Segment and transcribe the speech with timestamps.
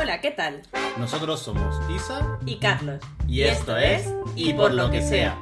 [0.00, 0.62] Hola, ¿qué tal?
[0.98, 3.00] Nosotros somos Isa Y Carlos.
[3.28, 5.36] y esto es Y por lo que sea.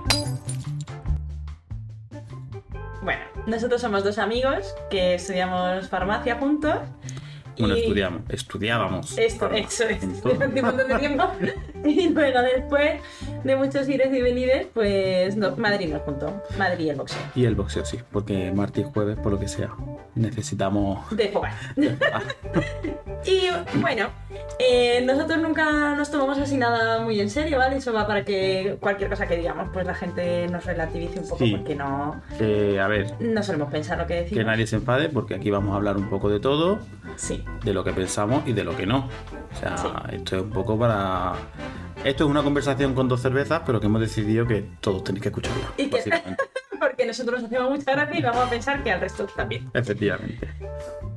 [3.03, 6.75] Bueno, nosotros somos dos amigos que estudiamos farmacia juntos.
[7.57, 9.17] Bueno, y- estudiamos, estudiábamos.
[9.17, 10.23] Esto, eso es.
[10.23, 11.25] Durante un montón de tiempo.
[11.85, 13.01] Y luego después
[13.45, 16.43] de muchos ires y venides, pues no, Madrid nos juntó.
[16.59, 17.19] Madrid y el boxeo.
[17.37, 19.71] Y el boxeo, sí, porque martes y jueves, por lo que sea,
[20.19, 21.09] necesitamos.
[21.17, 21.53] De jugar.
[23.25, 23.43] y
[23.81, 24.09] bueno,
[24.59, 27.77] eh, nosotros nunca nos tomamos así nada muy en serio, ¿vale?
[27.77, 31.45] Eso va para que cualquier cosa que digamos, pues la gente nos relativice un poco
[31.45, 31.55] Sí.
[31.57, 34.39] porque no, a ver, no solemos pensar lo que decimos.
[34.39, 36.79] que nadie se enfade, porque aquí vamos a hablar un poco de todo,
[37.17, 37.45] Sí.
[37.65, 39.09] de lo que pensamos y de lo que no.
[39.55, 39.89] O sea, Sí.
[40.13, 41.33] esto es un poco para.
[42.05, 45.29] Esto es una conversación con dos cervezas, pero que hemos decidido que todos tenéis que
[45.31, 45.65] escucharla.
[45.77, 45.99] Y que-.
[46.79, 49.71] Porque nosotros nos hacemos mucha gracia y vamos a pensar que al resto también.
[49.75, 50.49] Efectivamente.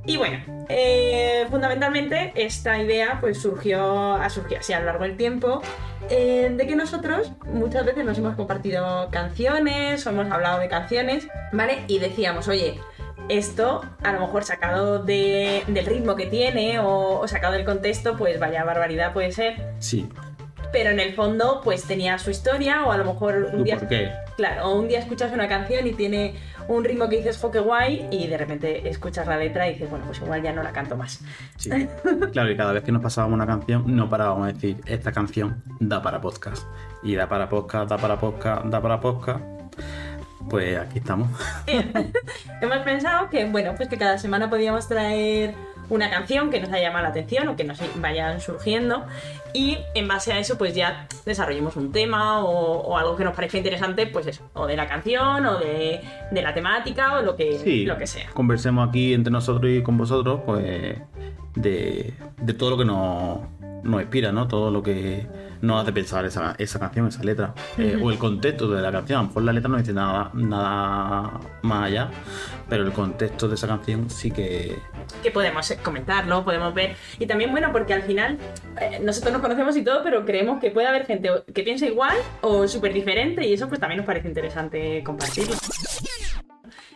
[0.05, 0.37] Y bueno,
[0.69, 5.61] eh, fundamentalmente esta idea pues surgió, ha surgido así a lo largo del tiempo,
[6.09, 11.27] eh, de que nosotros muchas veces nos hemos compartido canciones o hemos hablado de canciones,
[11.51, 11.83] ¿vale?
[11.87, 12.79] Y decíamos, oye,
[13.29, 18.17] esto a lo mejor sacado de- del ritmo que tiene o, o sacado del contexto,
[18.17, 20.09] pues vaya barbaridad puede ser, Sí.
[20.73, 23.77] pero en el fondo pues tenía su historia o a lo mejor un ¿Tú día...
[23.77, 24.09] por qué?
[24.41, 26.33] Claro, o un día escuchas una canción y tiene
[26.67, 29.87] un ritmo que dices, jo, qué guay, y de repente escuchas la letra y dices,
[29.87, 31.21] bueno, pues igual ya no la canto más.
[31.57, 31.69] Sí.
[32.31, 35.61] Claro, y cada vez que nos pasábamos una canción, no parábamos a decir, esta canción
[35.79, 36.65] da para podcast.
[37.03, 39.43] Y da para podcast, da para podcast, da para podcast.
[40.49, 41.29] Pues aquí estamos.
[42.61, 45.53] Hemos pensado que, bueno, pues que cada semana podíamos traer
[45.91, 49.05] una canción que nos haya llamado la atención o que nos vayan surgiendo
[49.53, 53.35] y en base a eso pues ya desarrollemos un tema o, o algo que nos
[53.35, 55.99] parezca interesante, pues eso, o de la canción o de,
[56.31, 58.29] de la temática o lo que, Sí, lo que sea.
[58.33, 60.97] Conversemos aquí entre nosotros y con vosotros, pues,
[61.55, 63.39] de, de todo lo que nos,
[63.83, 64.47] nos inspira, ¿no?
[64.47, 65.27] Todo lo que
[65.61, 67.53] nos hace pensar esa, esa canción, esa letra.
[67.77, 69.19] Eh, o el contexto de la canción.
[69.19, 72.09] A lo mejor la letra no dice nada, nada más allá,
[72.69, 74.77] pero el contexto de esa canción sí que...
[75.21, 76.95] que podemos comentarlo, podemos ver.
[77.19, 78.37] Y también, bueno, porque al final
[78.79, 82.15] eh, nosotros nos conocemos y todo, pero creemos que puede haber gente que piensa igual
[82.41, 85.55] o súper diferente y eso pues también nos parece interesante compartirlo.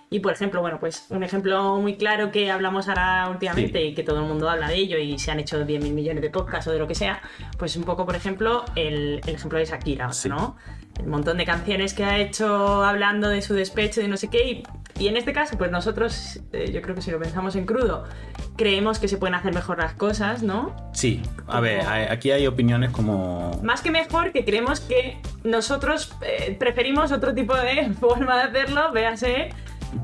[0.09, 3.85] Y por ejemplo, bueno, pues un ejemplo muy claro que hablamos ahora últimamente Sí.
[3.87, 6.29] y que todo el mundo habla de ello y se han hecho 10.000 millones de
[6.29, 7.21] podcasts o de lo que sea,
[7.57, 10.29] pues un poco, por ejemplo, el, el ejemplo de Shakira, Sí.
[10.29, 10.55] ¿no?
[10.99, 14.47] El montón de canciones que ha hecho hablando de su despecho, de no sé qué,
[14.49, 14.63] y,
[15.03, 18.05] y en este caso, pues nosotros, eh, yo creo que si lo pensamos en crudo,
[18.55, 20.73] creemos que se pueden hacer mejor las cosas, ¿no?
[20.93, 23.59] Sí, a ver, aquí hay opiniones como...
[23.63, 28.93] Más que mejor, que creemos que nosotros eh, preferimos otro tipo de forma de hacerlo,
[28.93, 29.49] véase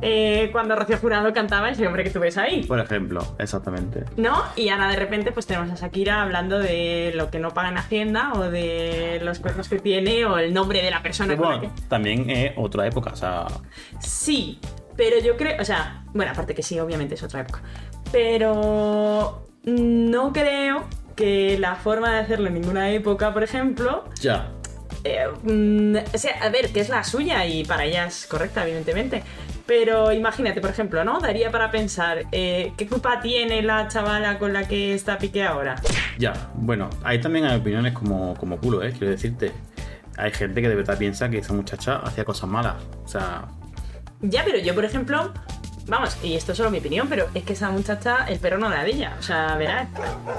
[0.01, 2.63] eh, cuando Rocío Jurado cantaba ese hombre que tú ves ahí.
[2.63, 4.05] Por ejemplo, exactamente.
[4.17, 4.43] ¿No?
[4.55, 7.77] Y ahora de repente pues tenemos a Shakira hablando de lo que no paga en
[7.77, 11.51] Hacienda o de los cuerpos que tiene o el nombre de la persona Pero con
[11.51, 11.81] la bueno, que...
[11.87, 13.47] también es otra época, o sea,
[13.99, 14.59] Sí,
[14.95, 17.61] pero yo creo, o sea, bueno, aparte que sí, obviamente es otra época,
[18.11, 20.85] pero no creo
[21.15, 24.49] que la forma de hacerlo en ninguna época, por ejemplo, ya.
[25.03, 28.63] eh, mm, o sea, a ver, que es la suya y para ella es correcta,
[28.63, 29.23] evidentemente.
[29.71, 31.21] Pero imagínate, por ejemplo, ¿no?
[31.21, 35.77] Daría para pensar, eh, ¿qué culpa tiene la chavala con la que está Piqué ahora?
[36.19, 38.91] Ya, bueno, ahí también hay opiniones como, como culo, ¿eh?
[38.91, 39.53] Quiero decirte.
[40.17, 42.75] Hay gente que de verdad piensa que esa muchacha hacía cosas malas.
[43.05, 43.45] O sea,
[44.19, 45.31] Ya, pero yo, por ejemplo,
[45.87, 48.69] vamos, y esto es solo mi opinión, pero es que esa muchacha, el perro no
[48.69, 49.87] era de ella, o sea, verás.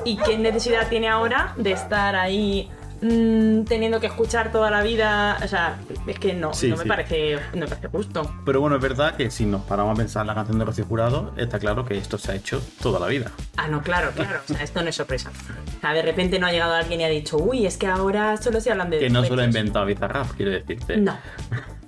[0.05, 2.69] ¿Y qué necesidad tiene ahora de estar ahí
[3.03, 5.39] mm, teniendo que escuchar toda la vida?
[5.45, 8.35] O sea, es que no, Sí, no me parece, no me parece justo.
[8.45, 10.85] pero bueno, es verdad que si nos paramos a pensar en la canción de Rocío
[10.87, 13.31] Jurado, está claro que esto se ha hecho toda la vida.
[13.57, 14.41] Ah, no, claro, claro.
[14.49, 15.31] O sea, esto no es sorpresa.
[15.77, 18.37] O sea, de repente no ha llegado alguien y ha dicho, uy, es que ahora
[18.37, 18.99] solo se hablan de.
[19.01, 19.57] Que no se lo ha despechos".
[19.57, 20.97] inventado Bizarrap, quiero decirte.
[20.97, 21.19] No.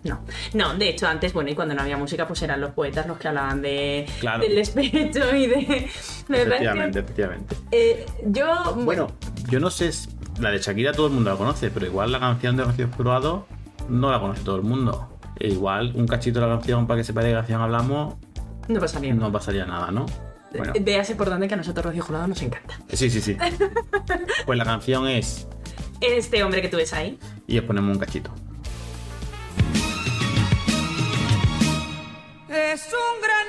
[0.03, 0.21] No,
[0.53, 3.17] no, de hecho antes, bueno, y cuando no había música, pues eran los poetas los
[3.17, 4.43] que hablaban de, Claro.
[4.43, 5.89] del despecho y de...
[6.29, 7.57] Efectivamente, efectivamente.
[7.71, 9.07] eh, yo, Bueno,
[9.49, 9.91] yo no sé,
[10.41, 13.47] la de Shakira todo el mundo la conoce, pero igual la canción de Rocío Jurado
[13.89, 15.09] no la conoce todo el mundo.
[15.39, 18.15] E igual un cachito de la canción para que sepa de qué canción hablamos
[18.69, 20.07] no pasaría no pasaría nada, ¿no?
[20.57, 22.79] Bueno, Véase por dónde que a nosotros Rocío Jurado nos encanta.
[22.89, 23.37] sí, sí, sí.
[24.47, 25.49] Pues la canción es...
[26.01, 27.19] Este hombre que tú ves ahí.
[27.47, 28.31] Y os ponemos un cachito.
[32.49, 33.44] Es un gran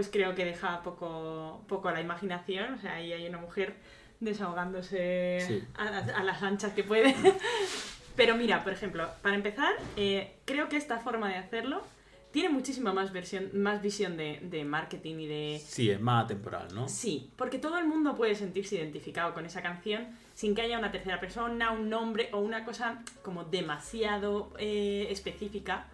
[0.00, 2.72] pues creo que deja poco, poco a la imaginación.
[2.72, 3.74] O sea, ahí hay una mujer
[4.18, 5.62] desahogándose Sí.
[5.76, 7.14] a, a las anchas que puede.
[8.16, 11.82] Pero mira, por ejemplo, para empezar, eh, creo que esta forma de hacerlo
[12.30, 16.68] tiene muchísima más, versión, más visión de, de marketing y de, Sí, es más temporal,
[16.74, 16.88] ¿no?
[16.88, 20.90] Sí, porque todo el mundo puede sentirse identificado con esa canción sin que haya una
[20.92, 25.88] tercera persona, un nombre o una cosa como demasiado eh, específica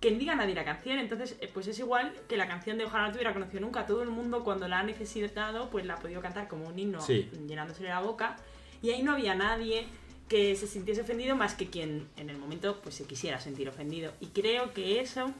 [0.00, 0.98] que diga nadie la canción.
[0.98, 3.86] Entonces, eh, pues es igual que la canción de Ojalá no te hubiera conocido nunca.
[3.86, 7.00] Todo el mundo cuando la ha necesitado, pues la ha podido cantar como un himno
[7.00, 7.28] Sí.
[7.46, 8.36] llenándosele la boca.
[8.82, 9.86] Y ahí no había nadie
[10.28, 14.12] que se sintiese ofendido más que quien en el momento pues se quisiera sentir ofendido.
[14.20, 15.32] Y creo que eso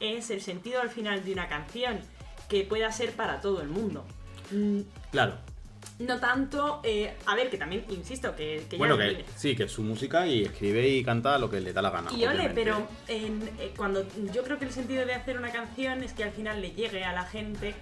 [0.00, 1.98] es el sentido al final de una canción
[2.48, 4.04] que pueda ser para todo el mundo.
[5.10, 5.34] Claro.
[5.98, 9.72] No tanto, eh, a ver, que también, insisto, que, que Bueno, que sí, que es
[9.72, 12.10] su música y escribe y canta lo que le da la gana.
[12.16, 16.04] Y ole, pero en- eh, cuando yo creo que el sentido de hacer una canción
[16.04, 17.74] es que al final le llegue a la gente,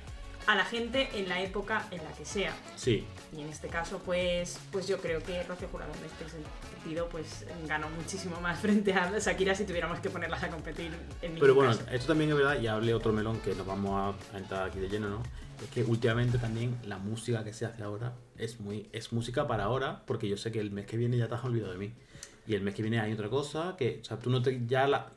[0.46, 2.54] a la gente en la época en la que sea.
[2.76, 3.04] Sí,
[3.36, 7.44] Y en este caso, pues, pues yo creo que Rocío Jurado en este sentido, pues
[7.66, 11.72] ganó muchísimo más frente a Shakira si tuviéramos que ponerlas a competir en Pero bueno,
[11.76, 11.90] caso.
[11.90, 14.78] esto también es verdad, y hable otro melón que nos vamos a- a entrar aquí
[14.78, 15.22] de lleno, ¿no?
[15.62, 19.64] Es que últimamente también la música que se hace ahora es muy es música para
[19.64, 21.92] ahora, porque yo sé que el mes que viene ya te has olvidado de mí.
[22.46, 24.86] Y el mes que viene hay otra cosa que, o sea, tú no te ya
[24.86, 25.10] la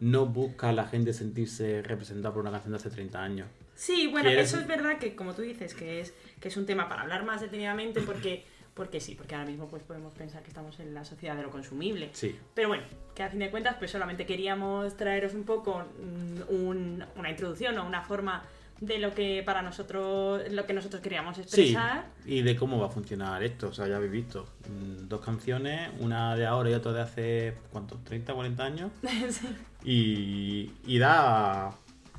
[0.00, 3.48] no busca la gente sentirse representada por una canción de hace 30 años.
[3.80, 6.66] Sí, bueno, ¿Quieres- eso es verdad que como tú dices, que es, que es un
[6.66, 8.44] tema para hablar más detenidamente porque,
[8.74, 11.50] porque sí, porque ahora mismo pues podemos pensar que estamos en la sociedad de lo
[11.50, 12.10] consumible.
[12.12, 12.36] Sí.
[12.54, 12.82] Pero bueno,
[13.14, 17.78] que a fin de cuentas pues solamente queríamos traeros un poco mm, un- una introducción
[17.78, 18.42] o una forma
[18.80, 22.06] de lo que para nosotros, lo que nosotros queríamos Sí, expresar.
[22.26, 24.44] y de cómo va a funcionar esto, o sea, ya habéis visto.
[24.68, 27.98] mm, Dos canciones, una de ahora y otra de hace, ¿cuántos?
[28.04, 28.90] ¿30, 40 años?
[29.30, 29.48] Sí.
[29.84, 31.72] Y, y da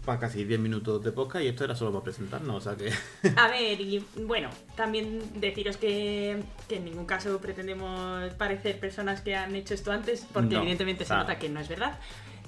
[0.06, 2.92] para casi 10 minutos de podcast y esto era solo para presentarnos, o sea que...
[3.38, 9.36] A ver, y bueno, también deciros que, que en ningún caso pretendemos parecer personas que
[9.36, 11.24] han hecho esto antes, porque No, evidentemente se claro.
[11.24, 12.00] nota que no es verdad.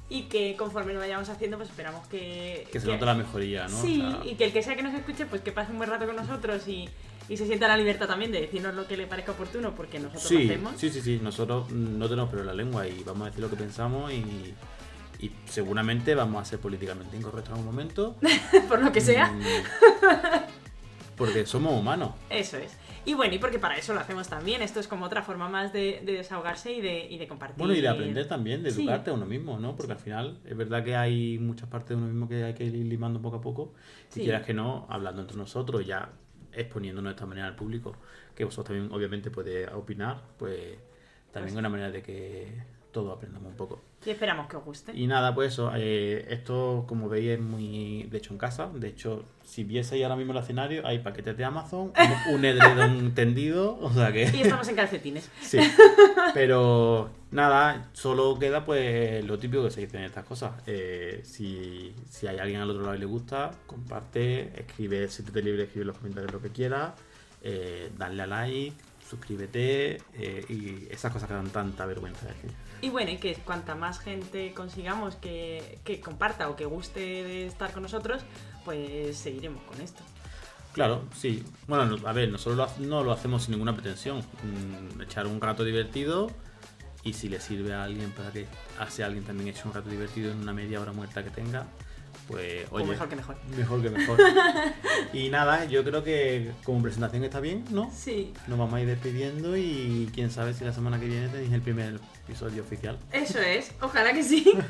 [0.09, 2.67] Y que conforme lo vayamos haciendo, pues esperamos que.
[2.69, 3.77] que se nota la mejoría, ¿no?
[3.77, 5.77] O Sí, sea, y que el que sea que nos escuche, pues que pase un
[5.77, 6.89] buen rato con nosotros y,
[7.29, 10.29] y se sienta la libertad también de decirnos lo que le parezca oportuno, porque nosotros
[10.29, 10.73] lo sí, hacemos.
[10.77, 13.49] sí, sí, sí, nosotros no tenemos pelo en la lengua y vamos a decir lo
[13.49, 14.53] que pensamos y,
[15.21, 18.15] y seguramente vamos a ser políticamente incorrectos en algún momento.
[18.67, 19.27] Por lo que sea.
[19.31, 19.41] Mm,
[21.17, 22.11] Porque somos humanos.
[22.29, 22.75] Eso es.
[23.05, 24.61] Y bueno, y porque para eso lo hacemos también.
[24.61, 27.57] Esto es como otra forma más de, de desahogarse y de, y de compartir.
[27.57, 28.81] Bueno, y de aprender también, de Sí.
[28.81, 29.75] educarte a uno mismo, ¿no?
[29.75, 32.63] Porque al final es verdad que hay muchas partes de uno mismo que hay que
[32.63, 33.73] ir limando poco a poco.
[34.09, 34.21] Sí.
[34.21, 36.09] quieras que no, hablando entre nosotros, ya
[36.53, 37.95] exponiéndonos de esta manera al público,
[38.35, 40.77] que vosotros también obviamente podéis opinar, pues
[41.31, 43.81] también Pues- una manera de que todos aprendamos un poco.
[44.05, 44.93] Y esperamos que os guste.
[44.95, 48.87] Y nada, pues eso, eh, esto como veis es muy, de hecho en casa, de
[48.87, 51.91] hecho si vieseis ahora mismo el escenario hay paquetes de Amazon,
[52.29, 54.23] un, un edredón tendido, o sea que...
[54.33, 55.29] Y estamos en calcetines.
[55.41, 55.59] Sí,
[56.33, 60.53] pero nada, solo queda pues lo típico que se dice en estas cosas.
[60.67, 65.41] Eh, si, si hay alguien al otro lado y le gusta, comparte, escribe, si te
[65.41, 66.93] libre, escribe en los comentarios lo que quieras,
[67.43, 68.73] eh, dale a like,
[69.09, 72.51] suscríbete eh, y esas cosas que dan tanta vergüenza decir.
[72.81, 77.45] Y bueno, y que cuanta más gente consigamos que, que comparta o que guste de
[77.45, 78.23] estar con nosotros,
[78.65, 80.01] pues seguiremos con esto.
[80.73, 81.43] Claro, sí.
[81.67, 84.19] Bueno, no- a ver, nosotros no lo hacemos sin ninguna pretensión.
[84.19, 86.31] Mm, echar un rato divertido
[87.03, 88.47] y si le sirve a alguien para que
[88.79, 91.67] hace alguien también eche un rato divertido en una media hora muerta que tenga,
[92.31, 93.35] pues O mejor que mejor.
[93.57, 94.17] mejor que mejor.
[95.13, 97.91] y nada, yo creo que como presentación está bien, ¿no?
[97.93, 101.51] Sí, Nos vamos a ir despidiendo y quién sabe si la semana que viene tenéis
[101.53, 102.97] el primer episodio oficial.
[103.11, 103.71] eso es.
[103.81, 104.51] Ojalá que sí.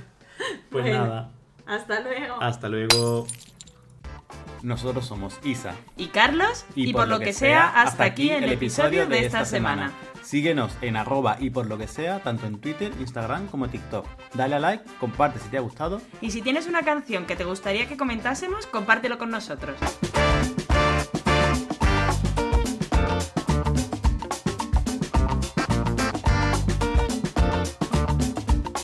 [0.72, 1.32] Pues Bueno, nada,
[1.68, 2.42] Hasta luego.
[2.42, 3.28] hasta luego.
[4.64, 5.76] Nosotros somos Isa.
[5.98, 9.92] Y Carlos, y, por, lo que, sea, hasta aquí el episodio de esta semana.
[10.24, 14.06] Síguenos en arroba y por lo que sea, tanto en Twitter, Instagram como TikTok.
[14.34, 16.02] Dale a like, comparte si te ha gustado.
[16.22, 19.78] Y si tienes una canción que te gustaría que comentásemos, compártelo con nosotros.